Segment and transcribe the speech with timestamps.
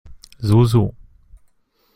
[0.47, 0.95] So, so.